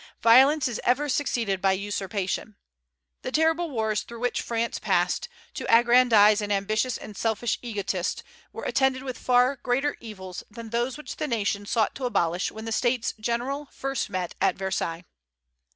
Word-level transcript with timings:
Violence 0.23 0.67
is 0.67 0.81
ever 0.83 1.07
succeeded 1.07 1.61
by 1.61 1.73
usurpation. 1.73 2.55
The 3.21 3.31
terrible 3.31 3.69
wars 3.69 4.01
through 4.01 4.21
which 4.21 4.41
France 4.41 4.79
passed, 4.79 5.29
to 5.53 5.65
aggrandize 5.71 6.41
an 6.41 6.51
ambitious 6.51 6.97
and 6.97 7.15
selfish 7.15 7.59
egotist, 7.61 8.23
were 8.51 8.63
attended 8.63 9.03
with 9.03 9.15
far 9.19 9.57
greater 9.57 9.97
evils 9.99 10.43
than 10.49 10.71
those 10.71 10.97
which 10.97 11.17
the 11.17 11.27
nation 11.27 11.67
sought 11.67 11.93
to 11.93 12.05
abolish 12.05 12.49
when 12.51 12.65
the 12.65 12.71
States 12.71 13.13
General 13.19 13.69
first 13.71 14.09
met 14.09 14.33
at 14.41 14.55
Versailles. 14.55 15.05